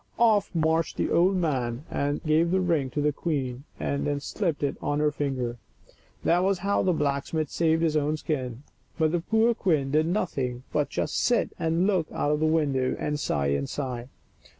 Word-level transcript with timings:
Off 0.17 0.49
marched 0.55 0.97
the 0.97 1.11
old 1.11 1.35
man 1.35 1.85
and 1.91 2.23
gave 2.23 2.49
the 2.49 2.59
ring 2.59 2.89
to 2.89 2.99
the 2.99 3.11
queen, 3.11 3.65
and 3.79 4.07
she 4.07 4.19
slipped 4.19 4.63
it 4.63 4.75
on 4.81 4.99
her 4.99 5.11
finger. 5.11 5.57
That 6.23 6.39
was 6.39 6.57
how 6.65 6.81
the 6.81 6.91
blacksmith 6.91 7.51
saved 7.51 7.83
his 7.83 7.95
own 7.95 8.17
skin; 8.17 8.63
but 8.97 9.11
the 9.11 9.19
poor 9.19 9.53
queen 9.53 9.91
did 9.91 10.07
nothing 10.07 10.63
but 10.73 10.89
just 10.89 11.15
sit 11.17 11.51
and 11.59 11.85
look 11.85 12.07
out 12.11 12.31
of 12.31 12.39
the 12.39 12.47
window, 12.47 12.95
and 12.97 13.19
sigh 13.19 13.49
and 13.49 13.69
sigh. 13.69 14.07